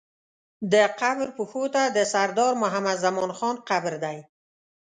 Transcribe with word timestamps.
د 0.73 0.75
قبر 1.01 1.27
پښو 1.37 1.63
ته 1.75 1.83
د 1.95 1.97
سردار 2.13 2.53
محمد 2.63 2.97
زمان 3.05 3.31
خان 3.37 3.55
قبر 3.69 3.93
دی. 4.03 4.17